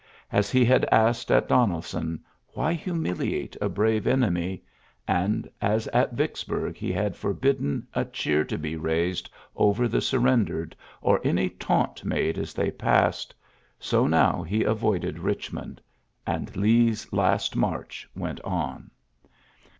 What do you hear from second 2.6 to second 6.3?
humiliate a brave enemy f and as at